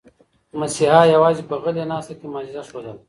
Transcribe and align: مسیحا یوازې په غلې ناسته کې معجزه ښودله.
مسیحا 0.59 1.01
یوازې 1.15 1.43
په 1.49 1.55
غلې 1.63 1.83
ناسته 1.91 2.13
کې 2.19 2.25
معجزه 2.33 2.61
ښودله. 2.69 2.93